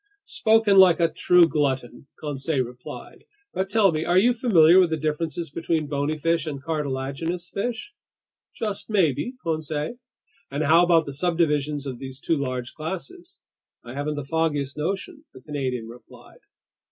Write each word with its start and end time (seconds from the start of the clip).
"Spoken 0.25 0.79
like 0.79 0.99
a 0.99 1.09
true 1.13 1.47
glutton," 1.47 2.07
Conseil 2.19 2.63
replied. 2.63 3.23
"But 3.53 3.69
tell 3.69 3.91
me, 3.91 4.03
are 4.03 4.17
you 4.17 4.33
familiar 4.33 4.79
with 4.79 4.89
the 4.89 4.97
differences 4.97 5.51
between 5.51 5.85
bony 5.85 6.17
fish 6.17 6.47
and 6.47 6.59
cartilaginous 6.63 7.51
fish?" 7.51 7.93
"Just 8.55 8.89
maybe, 8.89 9.35
Conseil." 9.43 9.99
"And 10.49 10.63
how 10.63 10.83
about 10.83 11.05
the 11.05 11.13
subdivisions 11.13 11.85
of 11.85 11.99
these 11.99 12.19
two 12.19 12.37
large 12.37 12.73
classes?" 12.73 13.39
"I 13.83 13.93
haven't 13.93 14.15
the 14.15 14.23
foggiest 14.23 14.75
notion," 14.75 15.23
the 15.35 15.41
Canadian 15.41 15.87
replied. 15.87 16.39